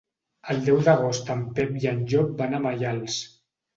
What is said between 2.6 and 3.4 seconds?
Maials.